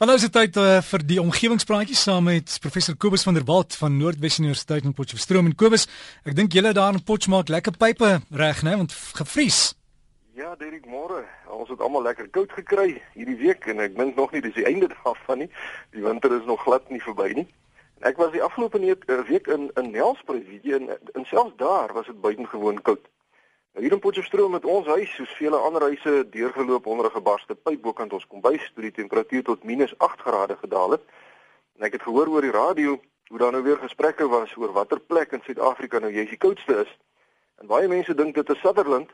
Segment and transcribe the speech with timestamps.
[0.00, 3.44] Dan nou is dit tyd uh, vir die omgewingspraatjies saam met professor Kobus van der
[3.44, 5.84] Walt van Noordwes Universiteit in Potchefstroom en Kobus,
[6.24, 8.08] ek dink julle daar in Potchefstroom maak lekker pype
[8.40, 9.58] reg, né, want gevries.
[10.32, 11.20] Ja, Derek, môre.
[11.52, 14.64] Ons het almal lekker koud gekry hierdie week en ek dink nog nie dis die
[14.70, 15.50] einde daarvan nie.
[15.92, 17.48] Die winter is nog glad nie verby nie.
[18.00, 20.48] Ek was die afgelope eh, week in in Nelspruit,
[20.80, 23.04] en, en selfs daar was dit buitengewoon koud.
[23.80, 27.54] Nou hier in Potchefstroom met ons huis, soos vele ander huise, deurgeloop onder 'n gebarste
[27.54, 31.00] pyp bokant ons kombuis toe die temperatuur tot -8 grade gedaal het.
[31.76, 35.00] En ek het gehoor oor die radio hoe daar nou weer gesprekke was oor watter
[35.00, 36.98] plek in Suid-Afrika nou juist die koudste is.
[37.58, 39.10] En baie mense dink dit is Sutherland,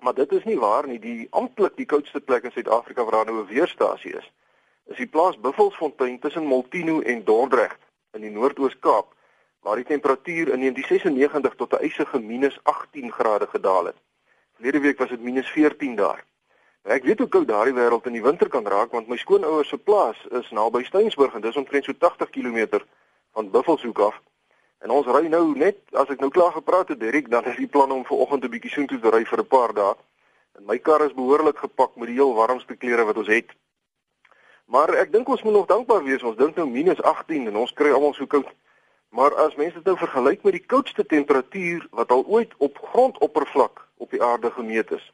[0.00, 0.98] maar dit is nie waar nie.
[0.98, 4.32] Die amptelik die koudste plek in Suid-Afrika waar daar nou 'n weerstasie is,
[4.84, 7.80] is die plaas Buffelsfontein tussen Molteno en Dordrecht
[8.12, 9.14] in die Noord-Oos-Kaap
[9.62, 13.96] waar die temperatuur in 1996 tot 'n ysige minus 18 grade gedaal het.
[14.54, 16.24] Verlede week was dit minus 14 daar.
[16.82, 19.68] Nou, ek weet hoe koud daardie wêreld in die winter kan raak want my skoonouers
[19.68, 22.80] se plaas is naby Steensburg en dis omtrent so 80 km
[23.32, 24.20] van Buffelshoek af.
[24.78, 27.70] En ons ry nou net as ek nou klaar gepraat het Derek, dan is die
[27.70, 29.94] plan om vanoggend 'n bietjie soontoe te ry vir 'n paar dae.
[30.58, 33.50] En my kar is behoorlik gepak met die heel warmste klere wat ons het.
[34.64, 36.22] Maar ek dink ons moet nog dankbaar wees.
[36.22, 38.48] Ons dink nou minus 18 en ons kry almal so koud.
[39.12, 43.88] Maar as mense dit nou vergelyk met die koudste temperatuur wat al ooit op grondoppervlak
[43.96, 45.12] op die aarde gemeet is,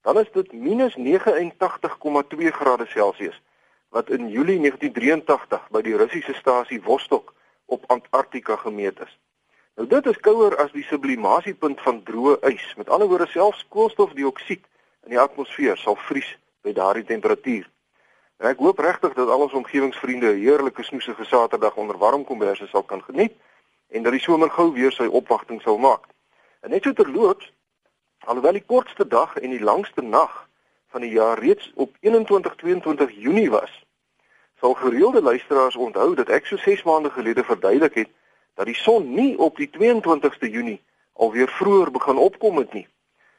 [0.00, 0.56] dan is dit -89,2
[2.58, 3.42] grade Celsius
[3.88, 7.34] wat in Julie 1983 by die Russiese stasie Vostok
[7.66, 9.18] op Antarktika gemeet is.
[9.76, 12.74] Nou dit is kouer as die sublimasiepunt van droë ys.
[12.80, 14.64] Met ander woorde selfs koolstofdioksied
[15.04, 17.68] in die atmosfeer sal vries by daardie temperatuur.
[18.38, 22.82] Ek hoop regtig dat al ons omgewingsvriende 'n heerlike snoesige Saterdag onder warm komberse sal
[22.82, 23.32] kan geniet
[23.88, 26.06] en dat die somer gou weer sy opwagting sal maak.
[26.60, 27.52] En net so terloops,
[28.18, 30.48] alhoewel die kortste dag en die langste nag
[30.88, 33.84] van die jaar reeds op 21-22 Junie was,
[34.58, 38.10] sal gereelde luisteraars onthou dat ek so 6 maande gelede verduidelik het
[38.54, 42.88] dat die son nie op die 22ste Junie alweer vroeër begin opkom het nie,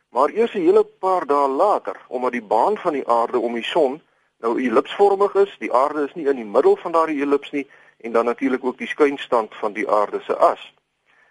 [0.09, 3.63] maar eers 'n hele paar dae later omdat die baan van die aarde om die
[3.63, 4.01] son
[4.39, 8.11] nou ellipsvormig is, die aarde is nie in die middel van daardie ellips nie en
[8.11, 10.73] dan natuurlik ook die skuinstand van die aarde se as.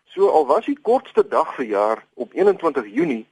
[0.04, 3.26] So al was die kortste dag vir jaar op 21 Junie,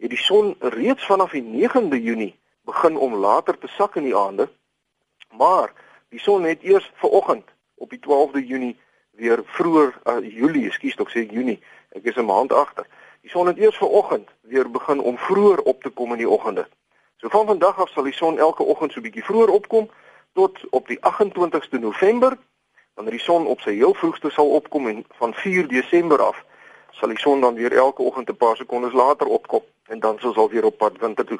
[0.00, 4.16] het die son reeds vanaf die 9de Junie begin om later te sak in die
[4.16, 4.48] aande.
[5.30, 5.72] Maar
[6.08, 7.44] die son het eers vanoggend
[7.74, 8.78] op die 12de Junie
[9.10, 11.58] weer vroeër uh, Julie, ekskuus tog sê Junie.
[11.90, 12.86] Ek is 'n maand agter.
[13.20, 16.68] Die son het eers vanoggend weer begin om vroeër op te kom in die oggende.
[17.20, 19.90] So van vandag af sal die son elke oggend so bietjie vroeër opkom
[20.32, 22.36] tot op die 28ste November
[22.94, 26.38] wanneer die son op sy heel vroegste sal opkom en van 4 Desember af
[26.96, 30.32] sal die son dan weer elke oggend 'n paar sekondes later opkom en dan sal
[30.34, 31.38] ons weer op pad winter toe.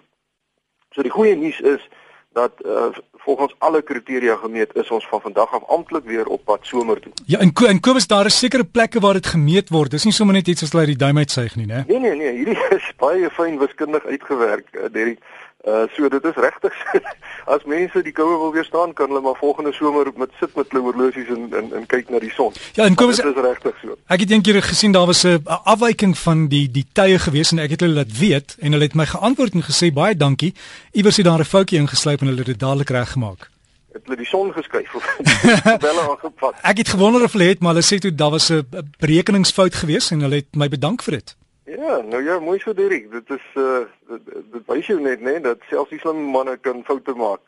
[0.90, 1.88] So die goeie nuus is
[2.32, 6.58] dat uh, volgens alle kriteria gemeet is ons van vandag af amptelik weer op pad
[6.62, 7.12] somer toe.
[7.26, 9.90] Ja, en en Kobus daar is sekere plekke waar dit gemeet word.
[9.90, 11.84] Dis nie sommer net iets as hulle die duim uitsuig nie, né?
[11.86, 15.18] Nee nee nee, hierdie is baie fyn wiskundig uitgewerk, uh, Derek.
[15.68, 16.72] Uh so dit is regtig
[17.54, 20.82] as mense die koue wil weerstaan kan hulle maar volgende somer met sit met hulle
[20.86, 22.54] horlosies en en en kyk na die son.
[22.78, 23.98] Ja, en kom ons is regtig so.
[24.08, 27.76] Ek het eendag gesien daar was 'n afwyking van die die tye gewees en ek
[27.76, 30.54] het hulle laat weet en hulle het my geantwoord en gesê baie dankie.
[30.92, 33.50] Iewers het daar 'n foutjie ingesluip en hulle het dit dadelik reggemaak.
[33.92, 35.16] Het hulle die son geskuif of
[35.84, 36.56] belle aangepas?
[36.62, 38.64] Ek het gewonder of hulle het maar hulle sê toe daar was 'n
[38.98, 41.36] berekeningsfout gewees en hulle het my bedank vir dit.
[41.70, 43.10] Ja, nou ja, mooi so Dirk.
[43.10, 46.80] Dit is uh dit, dit wys jou net nê dat selfs die slim manne kan
[46.88, 47.44] foute maak.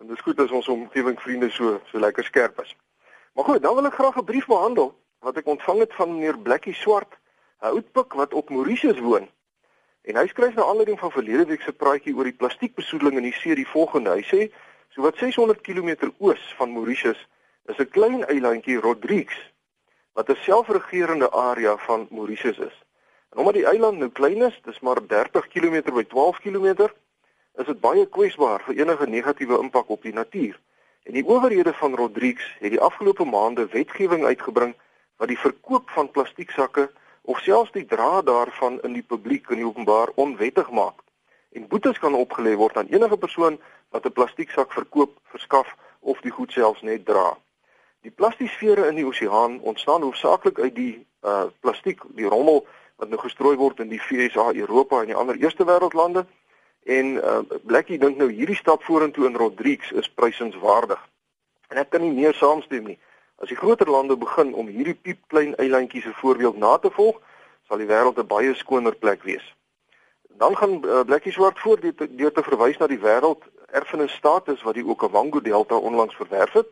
[0.00, 2.74] En dit is goed as ons omgewingsvriende so so lekker skerp is.
[3.32, 4.92] Maar goed, dan wil ek graag 'n brief behandel
[5.24, 7.16] wat ek ontvang het van meneer Blikkie Swart,
[7.62, 9.28] 'n oudpik wat op Mauritius woon.
[10.02, 13.38] En hy skryf na aanleiding van verlede week se praatjie oor die plastiekbesoedeling in die
[13.40, 14.10] see die volgende.
[14.10, 14.52] Hy sê
[14.88, 17.28] so wat 600 km oos van Mauritius
[17.72, 19.52] is 'n klein eilandjie Rodrigues
[20.12, 22.76] wat 'n selfregerende area van Mauritius is.
[23.32, 26.88] En omdat die eiland nou klein is, dis maar 30 km by 12 km,
[27.56, 30.58] is dit baie kwesbaar vir enige negatiewe impak op die natuur.
[31.02, 34.74] En die owerhede van Rodrigues het die afgelope maande wetgewing uitgebring
[35.16, 36.90] wat die verkoop van plastieksakke
[37.22, 41.00] of selfs die dra daarvan in die publiek in die openbaar onwettig maak.
[41.52, 43.58] En boetes kan opgelê word aan enige persoon
[43.90, 47.38] wat 'n plastieksak verkoop, verskaf of die goed selfs net dra.
[48.02, 52.66] Die plastiesfere in die oseaan ontstaan hoofsaaklik uit die uh plastiek, die rommel
[52.96, 56.26] wat nou gestrooi word in die VSA, Europa en die ander eerste wêreldlande.
[56.82, 61.00] En uh, Blackie dink nou hierdie stap vorentoe in Rodrigues is prysenswaardig.
[61.70, 62.98] En ek kan nie meer saamstem nie.
[63.42, 67.18] As die groter lande begin om hierdie piepklein eilandjies se voorbeeld na te volg,
[67.68, 69.46] sal die wêreld 'n baie skoner plek wees.
[70.38, 73.42] Dan gaan uh, Blackie swart voor deur te, te verwys na die wêreld
[73.72, 76.68] erfenisstatus wat die Okavango Delta onlangs verwerf het.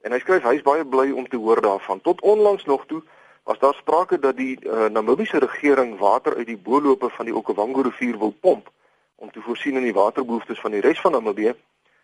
[0.00, 2.00] En hy skryf hy is baie bly om te hoor daarvan.
[2.00, 3.02] Tot onlangs nog toe
[3.44, 7.80] was daar sprake dat die uh, Namibiese regering water uit die boorlope van die Okavango
[7.80, 8.70] rivier wil pomp
[9.14, 11.54] om te voorsien in die waterbehoeftes van die res van Namibië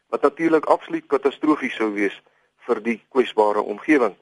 [0.08, 2.20] wat natuurlik absoluut katastrofies sou wees
[2.66, 4.14] vir die kwesbare omgewing.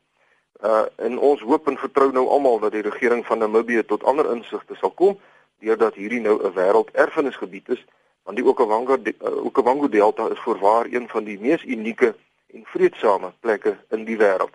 [0.62, 4.30] Uh en ons hoop en vertrou nou almal dat die regering van Namibië tot ander
[4.34, 5.18] insigte sal kom
[5.58, 7.84] deurdat hierdie nou 'n wêrelderfenisgebied is
[8.22, 12.14] want die Okavango uh, Okavango Delta is voorwaar een van die mees unieke
[12.54, 14.54] en vreedsame plekke in die wêreld.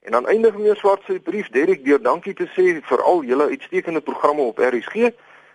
[0.00, 3.50] En dan eindig meneer Swart se brief Derek deur dankie te sê vir al julle
[3.50, 5.10] uitstekende programme op RSG.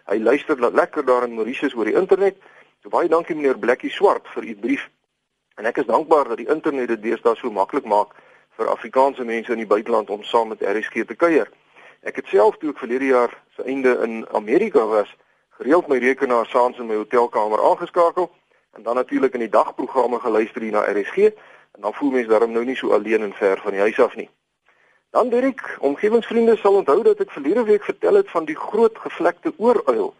[0.05, 2.37] Hy luister lekker daar in Mauritius oor die internet.
[2.83, 4.89] So baie dankie meneer Blakkie Swart vir u brief.
[5.57, 8.13] En ek is dankbaar dat die internet dit deesdae so maklik maak
[8.59, 11.49] vir Afrikaanse mense in die buiteland om saam met RSG te kuier.
[12.05, 15.09] Ek het self toe ek verlede jaar se einde in Amerika was,
[15.57, 18.29] gereeld my rekenaar saans in my hotelkamer aangeskakel
[18.77, 21.31] en dan natuurlik in die dagprogramme geluister hier na RSG.
[21.75, 24.15] En dan voel mens daarom nou nie so alleen en ver van die huis af
[24.15, 24.29] nie.
[25.09, 29.53] Dan Dirk, omgewingsvriende sal onthou dat ek verlede week vertel het van die groot gevlekte
[29.57, 30.13] ooruil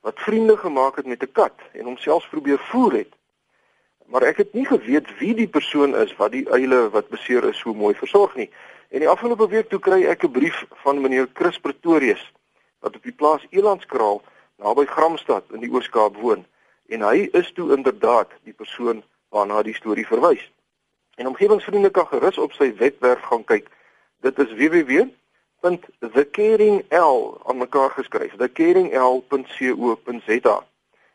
[0.00, 3.12] wat vriende gemaak het met 'n kat en homself probeer voer het.
[4.06, 7.58] Maar ek het nie geweet wie die persoon is wat die uile wat beseer is
[7.58, 8.50] so mooi versorg nie.
[8.88, 12.32] En die afgelope week toe kry ek 'n brief van meneer Chris Pretorius
[12.80, 14.22] wat op die plaas Elandskraal
[14.56, 16.44] naby Gramstad in die Oos-Kaap woon
[16.88, 20.50] en hy is toe inderdaad die persoon waarna die storie verwys.
[21.14, 23.68] En omgewingsvriende kan gerus op sy webwerf gaan kyk.
[24.20, 28.36] Dit is www.thekering.l aan mekaar geskryf.
[28.36, 30.64] thekering.l.co.za.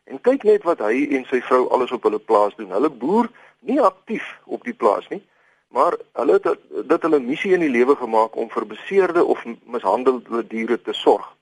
[0.04, 2.72] En kyk net wat hy en sy vrou alles op hulle plaas doen.
[2.72, 3.30] Hulle boer
[3.60, 5.28] nie aktief op die plaas nie,
[5.74, 6.58] maar hulle het
[6.88, 11.36] dit hulle missie in die lewe gemaak om vir beseerde of mishandelde diere te sorg.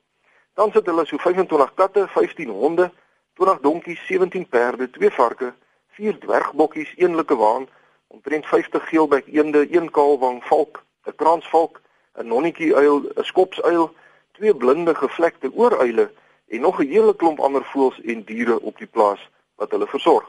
[0.57, 2.91] Dan sit hulle so 25 katte, 15 honde,
[3.37, 5.53] 20 donkies, 17 perde, 2 varke,
[5.99, 7.69] 4 dwergbokkies, een lukkewaan
[8.07, 11.81] omtrent 50 geelbek eende, een kaalwang valk, 'n kransvalk,
[12.15, 13.95] 'n nonnetjie uil, 'n skopsuil,
[14.33, 16.11] twee blinde gevlekte ooruile
[16.49, 20.27] en nog 'n hele klomp ander voëls en diere op die plaas wat hulle versorg.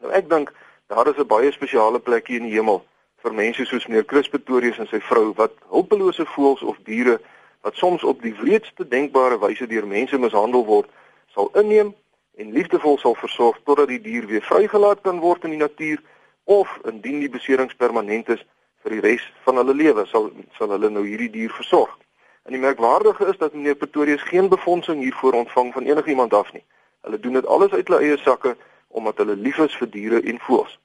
[0.00, 0.52] Nou ek dink
[0.86, 2.84] daar is 'n baie spesiale plekkie in die hemel
[3.22, 7.20] vir mense soos meneer Chris Pretorius en sy vrou wat hulpelose voëls of diere
[7.60, 10.90] wat soms op die wreedste denkbare wyse deur mense mishandel word,
[11.32, 11.94] sal inneem
[12.36, 16.02] en liefdevol sal versorg totdat die dier weer vrygelaat kan word in die natuur
[16.44, 18.44] of indien die beserings permanent is
[18.84, 21.98] vir die res van hulle lewe sal sal hulle nou hierdie dier versorg.
[22.44, 26.64] En die merkwaardige is dat meneer Pretorius geen befondsing hiervoor ontvang van enigiemand af nie.
[27.00, 28.56] Hulle doen dit alles uit hulle eie sakke
[28.88, 30.78] omdat hulle lief is vir diere en voëls.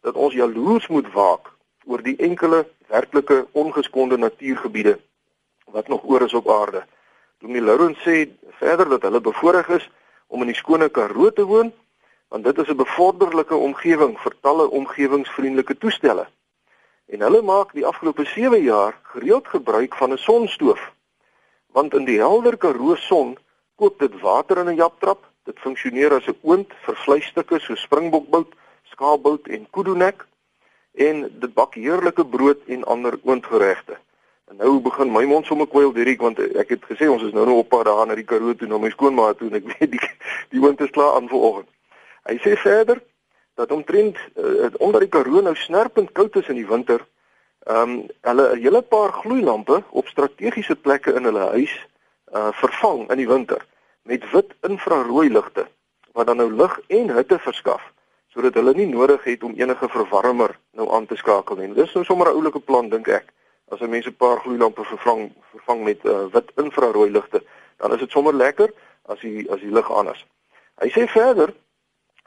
[0.00, 1.50] dat ons jaloers moet waak
[1.84, 4.98] oor die enkele werklike ongeskonde natuurgebiede
[5.64, 6.84] wat nog oor is op aarde.
[7.38, 8.30] Dominee Laurens sê
[8.62, 9.90] verder dat hulle bevoorreg is
[10.26, 11.72] om in die skone Karoo te woon
[12.28, 16.26] want dit is 'n bevorderlike omgewing vir talle omgewingsvriendelike toestelle.
[17.06, 20.92] En hulle maak die afgelope 7 jaar gereeld gebruik van 'n sonstoof
[21.72, 23.36] want in die helder Karoo son
[23.76, 25.24] kook dit water in 'n japtrap.
[25.44, 28.52] Dit funksioneer as 'n oond vir vleisstukke so springbokbout,
[28.92, 30.26] skaapbout en kudunek
[30.94, 33.96] en dit bak heerlike brood en ander oondgeregte.
[34.50, 37.44] En nou begin my mond sommer kwyl Dirk want ek het gesê ons is nou
[37.46, 39.90] nou op pad daar na die Karoo toe na my skoonma toe en ek weet
[39.90, 40.10] die
[40.50, 41.68] die oond is klaar aan vanoggend.
[42.26, 42.98] Hy sê verder
[43.54, 47.06] dat omtrent uh, onder die Karoo nou snerpend koud is in die winter
[47.66, 51.74] ehm um, hulle 'n hele paar gloeilampe op strategiese plekke in hulle huis
[52.32, 53.66] uh vervang in die winter
[54.02, 55.66] met wit infrarooi ligte
[56.12, 57.82] wat dan nou lig en hitte verskaf
[58.32, 61.72] sodat hulle nie nodig het om enige verwarmer nou aan te skakel nie.
[61.74, 63.32] Dis nou sommer 'n oulike plan dink ek.
[63.68, 67.42] As 'n mens 'n paar gloeilampe vervang vervang met uh, wit infrarooi ligte,
[67.76, 68.70] dan is dit sommer lekker
[69.06, 70.26] as die as die lig aan is.
[70.78, 71.54] Hy sê verder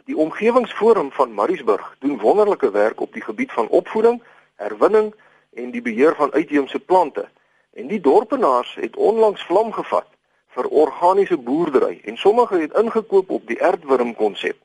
[0.06, 4.22] die omgewingsforum van Mariesburg doen wonderlike werk op die gebied van opvoeding,
[4.56, 5.14] herwinning
[5.54, 7.28] en die beheer van uitheemse plante.
[7.74, 10.08] En die dorpenaars het onlangs vlam gevat
[10.54, 14.58] vir organiese boerdery en sommige het ingekoop op die erdwurm konsep.